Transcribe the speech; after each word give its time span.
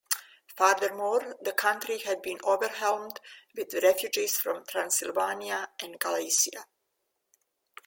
Furthermore, 0.57 1.35
the 1.43 1.51
country 1.51 1.99
had 1.99 2.23
been 2.23 2.39
overwhelmed 2.43 3.19
with 3.55 3.71
refugees 3.83 4.35
from 4.35 4.65
Transylvania 4.65 5.69
and 5.79 5.99
Galicia. 5.99 6.65